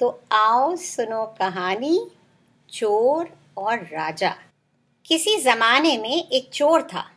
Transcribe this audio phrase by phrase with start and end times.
[0.00, 2.10] तो आओ सुनो कहानी,
[2.70, 4.36] चोर और राजा।
[5.06, 7.10] किसी जमाने में एक चोर था,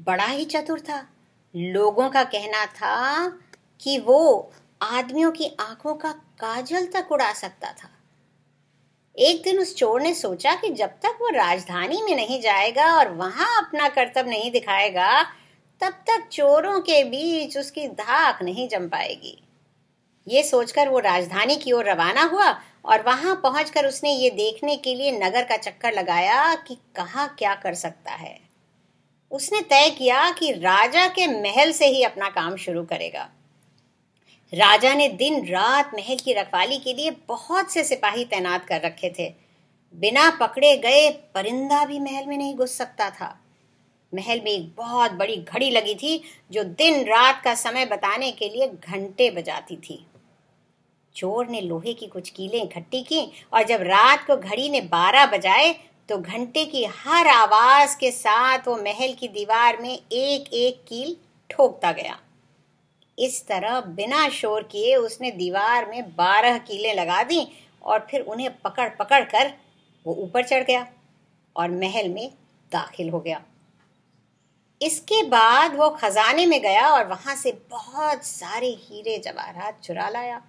[0.00, 1.08] बड़ा ही चतुर था।
[1.56, 3.28] लोगों का कहना था
[3.80, 4.52] कि वो
[4.82, 7.90] आदमियों की आँखों का काजल तक उड़ा सकता था।
[9.18, 13.08] एक दिन उस चोर ने सोचा कि जब तक वो राजधानी में नहीं जाएगा और
[13.08, 15.22] वहाँ अपना कर्तव्य नहीं दिखाएगा,
[15.80, 19.42] तब तक चोरों के बीच उसकी धाक नहीं जम पाएगी।
[20.28, 22.50] ये सोचकर वो राजधानी की ओर रवाना हुआ
[22.84, 27.54] और वहाँ पहुंचकर उसने ये देखने के लिए नगर का चक्कर लगाया कि कहा क्या
[27.54, 28.38] कर सकता है।
[29.30, 33.28] उसने तय किया कि राजा के महल से ही अपना काम शुरू करेगा।
[34.52, 39.14] राजा ने दिन रात महल की रखवाली के लिए बहुत से सिपाही तैनात कर रखे
[39.18, 39.32] थे।
[39.94, 43.38] बिना पकड़े गए परिंदा भी महल में नहीं घुस सकता था।
[44.12, 48.48] महल में एक बहुत बड़ी घड़ी लगी थी जो दिन रात का समय बताने के
[48.48, 50.06] लिए घंटे बजाती थी।
[51.18, 53.20] चोर ने लोहे की कुछ कीलें इकट्ठी की
[53.52, 55.72] और जब रात को घड़ी ने बारह बजाए
[56.08, 61.16] तो घंटे की हर आवाज़ के साथ वो महल की दीवार में एक एक कील
[61.50, 62.18] ठोकता गया।
[63.18, 67.46] इस तरह बिना शोर किए उसने दीवार में बारह कीलें लगा दी
[67.82, 69.52] और फिर उन्हें पकड़ पकड़ कर
[70.06, 70.86] वो ऊपर चढ़ गया
[71.56, 72.30] और महल में
[72.70, 73.40] दाखिल हो गया।
[74.80, 80.40] इसके बाद वो खजाने में गया और वहाँ से बहुत सारे हीरे, जवाहरात, चुरा लाया।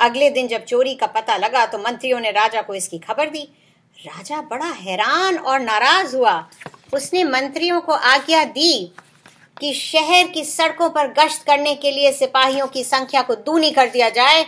[0.00, 3.42] अगले दिन जब चोरी का पता लगा तो मंत्रियों ने राजा को इसकी खबर दी।
[3.98, 6.32] राजा बड़ा हैरान और नाराज़ हुआ।
[6.94, 8.92] उसने मंत्रियों को आज्ञा दी
[9.56, 13.90] कि शहर की सड़कों पर गश्त करने के लिए सिपाहियों की संख्या को दूनी कर
[13.90, 14.44] दिया जाए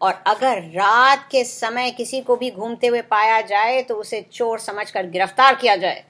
[0.00, 4.58] और अगर रात के समय किसी को भी घूमते हुए पाया जाए तो उसे चोर
[4.58, 6.04] समझकर गिरफ़्तार किया जाए।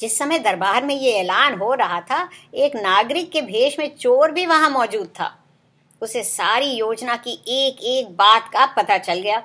[0.00, 4.30] जिस समय दरबार में ये ऐलान हो रहा था, एक नागरिक के भेष में चोर
[4.30, 5.34] भी वहाँ मौजूद था।
[6.04, 9.42] उसे सारी योजना की एक एक बात का पता चल गया।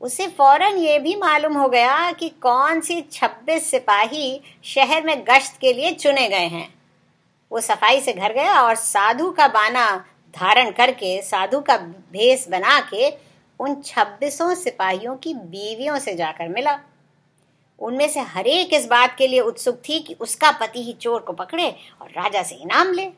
[0.00, 5.58] उसे फ़ौरन ये भी मालूम हो गया कि कौन सी छब्बीस सिपाही शहर में गश्त
[5.60, 6.68] के लिए चुने गए हैं।
[7.52, 9.86] वो सफ़ाई से घर गया और साधु का बाना
[10.34, 11.76] धारण करके, साधु का
[12.12, 13.10] भेष बना के
[13.60, 16.78] उन छब्बीसों सिपाहियों की बीवियों से जाकर मिला।
[17.78, 21.32] उनमें से हरेक इस बात के लिए उत्सुक थी कि उसका पति ही चोर को
[21.32, 21.68] पकड़े
[22.02, 23.10] और राजा से इनाम ले।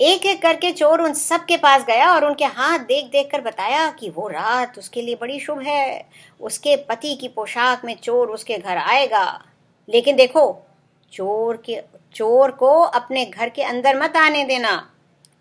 [0.00, 3.40] एक एक करके चोर उन सब के पास गया और उनके हाथ देख देख कर
[3.40, 6.08] बताया कि वो रात उसके लिए बड़ी शुभ है।
[6.40, 9.44] उसके पति की पोशाक में चोर उसके घर आएगा।
[9.88, 10.66] लेकिन देखो,
[11.12, 11.82] चोर के,
[12.14, 14.90] चोर को अपने घर के अंदर मत आने देना,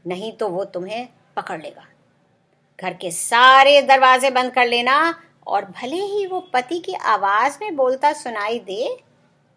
[0.08, 1.88] नहीं तो वो तुम्हें पकड़ लेगा।
[2.82, 7.76] घर के सारे दरवाजे बंद कर लेना और भले ही वो पति की आवाज़ में
[7.76, 8.98] बोलता सुनाई दे,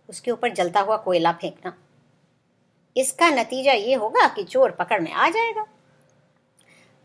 [0.09, 1.75] उसके ऊपर जलता हुआ कोयला फेंकना।
[2.97, 5.67] इसका नतीजा ये होगा कि चोर पकड़ में आ जाएगा।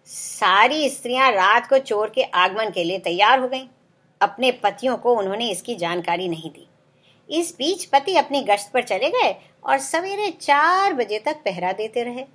[0.08, 3.68] सारी स्त्रियाँ रात को चोर के आगमन के लिए तैयार हो गईं।
[4.22, 6.68] अपने पतियों को उन्होंने इसकी जानकारी नहीं दी।
[7.30, 9.36] इस बीच पति अपनी गश्त पर चले गए
[9.66, 12.26] और सवेरे चार बजे तक पहरा देते रहे।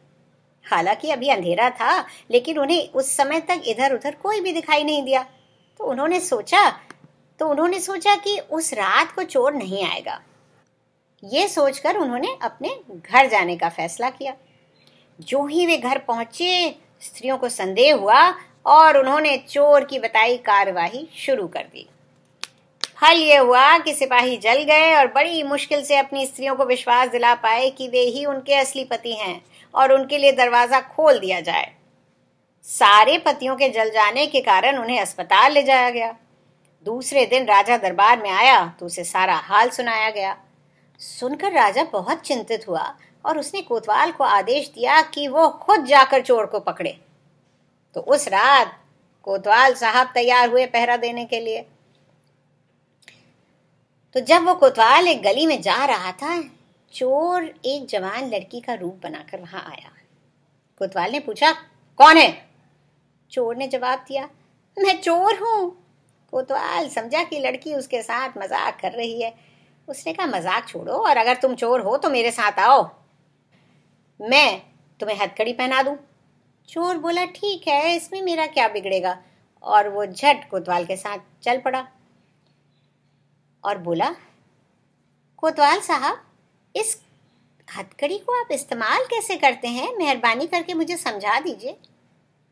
[0.64, 2.00] हालाँकि अभी अंधेरा था,
[2.30, 5.22] लेकिन उन्हें उस समय तक इधर उधर कोई भी दिखाई नहीं दिया।
[5.80, 6.70] तो उन्होंने सोचा
[7.40, 10.20] तो उन्होंने सोचा कि उस रात को चोर नहीं आएगा।
[11.22, 14.34] ये सोचकर उन्होंने अपने घर जाने का फैसला किया।
[15.20, 18.22] जो ही वे घर पहुँचे, स्त्रियों को संदेह हुआ
[18.66, 21.86] और उन्होंने चोर की बताई कार्यवाही शुरू कर दी।
[23.00, 27.08] फल ये हुआ कि सिपाही जल गए और बड़ी मुश्किल से अपनी स्त्रियों को विश्वास
[27.08, 29.40] दिला पाए कि वे ही उनके असली पति हैं
[29.74, 31.70] और उनके लिए दरवाज़ा खोल दिया जाए।
[32.66, 36.14] सारे पतियों के जल जाने के कारण उन्हें अस्पताल ले जाया गया।
[36.86, 40.36] दूसरे दिन राजा दरबार में आया तो उसे सारा हाल सुनाया गया।
[41.00, 42.82] सुनकर राजा बहुत चिंतित हुआ
[43.24, 46.98] और उसने कोतवाल को आदेश दिया कि वो खुद जाकर चोर को पकड़े।
[47.96, 48.78] तो उस रात
[49.26, 51.64] कोतवाल साहब तैयार हुए पहरा देने के लिए।
[54.14, 56.40] तो जब वो कोतवाल एक गली में जा रहा था,
[56.92, 59.90] चोर एक जवान लड़की का रूप बनाकर वहाँ आया।
[60.80, 61.50] कोतवाल ने पूछा,
[61.98, 62.30] कौन है?
[63.30, 64.28] चोर ने जवाब दिया,
[64.76, 65.70] मैं चोर हूँ।
[66.32, 69.34] कोतवाल समझा कि लड़की उसके साथ मज़ाक कर रही है।
[69.88, 72.90] उसने कहा, मज़ाक छोड़ो, और अगर तुम चोर हो तो मेरे साथ आओ।
[74.20, 74.62] मैं
[75.00, 75.96] तुम्हें हथकड़ी पहना दूँ?
[76.68, 79.18] चोर बोला, ठीक है, इसमें मेरा क्या बिगड़ेगा?
[79.62, 81.88] और वो झट कोतवाल के साथ चल पड़ा।
[83.64, 84.14] और बोला,
[85.36, 86.24] कोतवाल साहब,
[86.76, 87.02] इस
[87.76, 89.96] हथकड़ी को आप इस्तेमाल कैसे करते हैं?
[89.96, 91.76] मेहरबानी करके मुझे समझा दीजिए।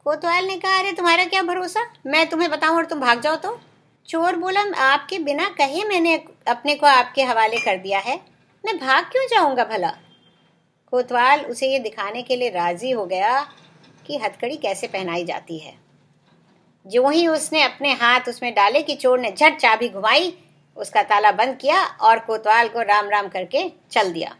[0.04, 1.92] कोतवाल ने कहा, अरे, तुम्हारा क्या भरोसा?
[2.06, 3.60] मैं तुम्हें बताऊँ और तुम भाग जाओ तो?
[4.08, 8.20] चोर बोला आपके बिना कहे मैंने अपने को आपके हवाले कर दिया है।
[8.64, 9.88] मैं भाग क्यों जाऊँगा भला?
[10.90, 13.40] कोतवाल उसे ये दिखाने के लिए राज़ी हो गया
[14.06, 15.74] कि हथकड़ी कैसे पहनाई जाती है।
[16.86, 20.38] जो ही उसने अपने हाथ उसमें डाले कि चोर ने झट चाबी घुमाई,
[20.76, 24.36] उसका ताला बंद किया और कोतवाल को राम राम करके चल दिया।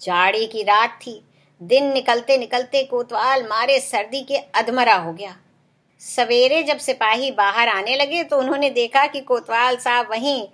[0.00, 1.24] जाड़ी की रात थी।
[1.62, 5.36] दिन निकलते निकलते कोतवाल मारे सर्दी के अधमरा हो गया।
[6.02, 10.46] सवेरे जब सिपाही बाहर आने लगे तो उन्होंने देखा कि कोतवाल साहब वहीं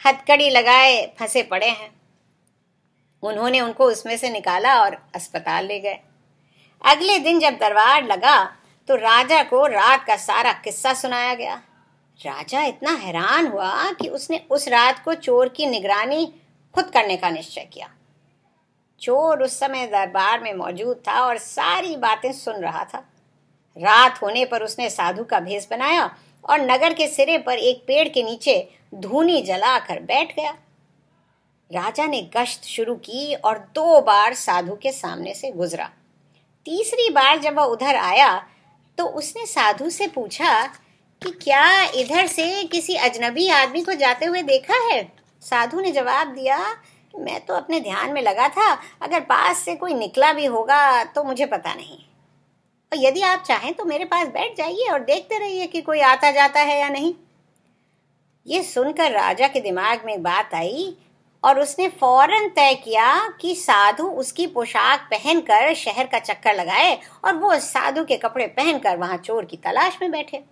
[0.00, 1.90] हथकड़ी लगाए फंसे पड़े हैं।
[3.22, 5.98] उन्होंने उनको उसमें से निकाला और अस्पताल ले गए।
[6.84, 8.44] अगले दिन जब दरबार लगा
[8.88, 11.54] तो राजा को रात का सारा किस्सा सुनाया गया।
[12.20, 16.26] राजा इतना हैरान हुआ कि उसने उस रात को चोर की निगरानी
[16.74, 17.88] खुद करने का निश्चय किया।
[19.00, 23.04] चोर उस समय दरबार में मौजूद था और सारी बातें सुन रहा था।
[23.76, 26.04] रात होने पर उसने साधु का भेष बनाया
[26.44, 28.56] और नगर के सिरे पर एक पेड़ के नीचे
[28.94, 30.50] धूनी जलाकर बैठ गया।
[31.70, 35.90] राजा ने गश्त शुरू की और दो बार साधु के सामने से गुजरा।
[36.66, 38.36] तीसरी बार जब वह उधर आया
[38.98, 40.62] तो उसने साधु से पूछा
[41.22, 45.02] कि क्या इधर से किसी अजनबी आदमी को जाते हुए देखा है?
[45.42, 46.58] साधु ने जवाब दिया,
[47.14, 48.72] मैं तो अपने ध्यान में लगा था,
[49.02, 51.98] अगर पास से कोई निकला भी होगा तो मुझे पता नहीं।
[52.92, 56.30] और यदि आप चाहें तो मेरे पास बैठ जाइए और देखते रहिए कि कोई आता
[56.30, 57.12] जाता है या नहीं।
[58.46, 60.96] ये सुनकर राजा के दिमाग में बात आई
[61.42, 67.36] और उसने फ़ौरन तय किया कि साधु उसकी पोशाक पहनकर शहर का चक्कर लगाए और
[67.36, 70.42] वो साधु के कपड़े पहनकर वहाँ चोर की तलाश में बैठे।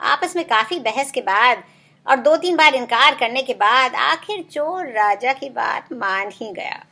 [0.00, 1.62] आपस में काफ़ी बहस के बाद
[2.06, 6.52] और दो तीन बार इनकार करने के बाद आखिर चोर राजा की बात मान ही
[6.52, 6.84] गया।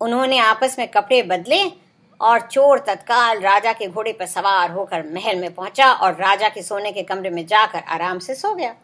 [0.00, 1.87] उन्होंने आपस में कपड़े बदले
[2.20, 6.62] और चोर तत्काल राजा के घोड़े पर सवार होकर महल में पहुँचा और राजा के
[6.62, 8.74] सोने के कमरे में जाकर आराम से सो गया।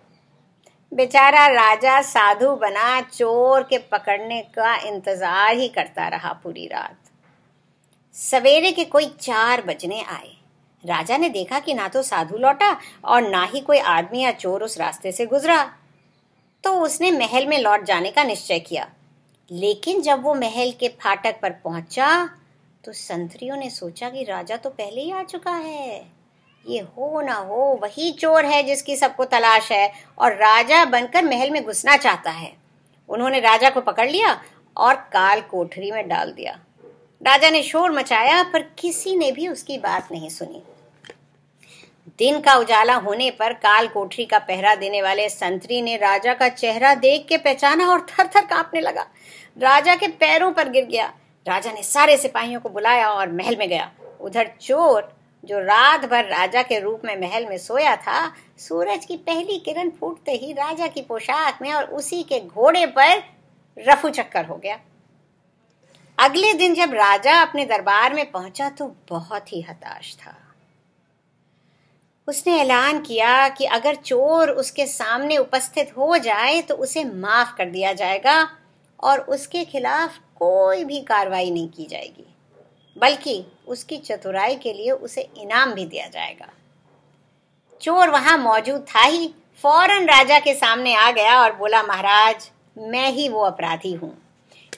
[0.93, 6.97] बेचारा राजा साधु बना चोर के पकड़ने का इंतज़ार ही करता रहा पूरी रात।
[8.17, 10.31] सवेरे के कोई चार बजने आए।
[10.85, 14.63] राजा ने देखा कि ना तो साधु लौटा और ना ही कोई आदमी या चोर
[14.63, 15.63] उस रास्ते से गुजरा।
[16.65, 18.89] तो उसने महल में लौट जाने का निश्चय किया।
[19.51, 22.09] लेकिन जब वो महल के फाटक पर पहुँचा
[22.85, 26.07] तो संतरियों ने सोचा कि राजा तो पहले ही आ चुका है।
[26.67, 31.51] ये हो ना हो, वही चोर है जिसकी सबको तलाश है और राजा बनकर महल
[31.51, 32.53] में घुसना चाहता है।
[33.09, 34.43] उन्होंने राजा को पकड़ लिया
[34.77, 36.59] और काल कोठरी में डाल दिया।
[37.23, 40.63] राजा ने शोर मचाया, पर किसी ने भी उसकी बात नहीं सुनी।
[42.19, 46.49] दिन का उजाला होने पर काल कोठरी का पहरा देने वाले संतरी ने राजा का
[46.49, 49.07] चेहरा देख के पहचाना और थर थर कांपने लगा।
[49.59, 51.13] राजा के पैरों पर गिर गया।
[51.47, 55.13] राजा ने सारे सिपाहियों को बुलाया और महल में गया। उधर चोर,
[55.45, 59.91] जो रात भर राजा के रूप में महल में सोया था, सूरज की पहली किरण
[59.91, 63.23] फूटते ही राजा की पोशाक में और उसी के घोड़े पर
[63.77, 64.79] रफू चक्कर हो गया।
[66.19, 70.35] अगले दिन जब राजा अपने दरबार में पहुँचा तो बहुत ही हताश था।
[72.29, 77.71] उसने ऐलान किया कि अगर चोर उसके सामने उपस्थित हो जाए तो उसे माफ़ कर
[77.71, 78.43] दिया जाएगा।
[79.05, 82.27] और उसके खिलाफ कोई भी कार्रवाई नहीं की जाएगी,
[82.97, 86.49] बल्कि उसकी चतुराई के लिए उसे इनाम भी दिया जाएगा।
[87.81, 89.27] चोर वहाँ मौजूद था ही,
[89.65, 94.17] फ़ौरन राजा के सामने आ गया और बोला, महाराज, मैं ही वो अपराधी हूँ।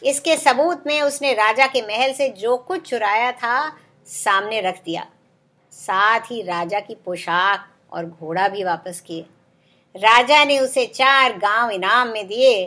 [0.04, 5.06] इसके सबूत में उसने राजा के महल से जो कुछ चुराया था, सामने रख दिया।
[5.72, 9.24] साथ ही राजा की पोशाक और घोड़ा भी वापस किए।
[9.94, 12.66] राजा ने उसे चार गाँव इनाम में दिए